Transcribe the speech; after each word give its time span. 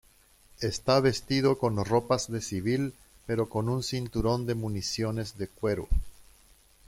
Está 0.61 0.99
vestido 0.99 1.59
con 1.59 1.85
ropas 1.85 2.31
de 2.31 2.41
civil 2.41 2.95
pero 3.27 3.49
con 3.49 3.69
un 3.69 3.83
cinturón 3.83 4.47
de 4.47 4.55
municiones 4.55 5.37
de 5.37 5.47
cuero. 5.47 5.87